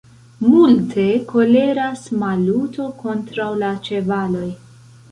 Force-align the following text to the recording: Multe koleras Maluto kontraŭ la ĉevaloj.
Multe 0.45 1.05
koleras 1.33 2.09
Maluto 2.25 2.89
kontraŭ 3.05 3.53
la 3.63 3.73
ĉevaloj. 3.91 4.49